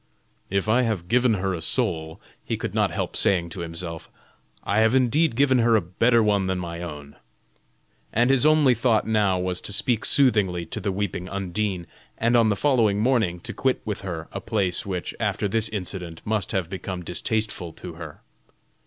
[0.49, 4.09] "If I have given her a soul," he could not help saying to himself,
[4.63, 7.17] "I have indeed given her a better one than my own;"
[8.11, 11.85] and his only thought now was to speak soothingly to the weeping Undine,
[12.17, 16.23] and on the following morning to quit with her a place which, after this incident,
[16.25, 18.21] must have become distasteful to her.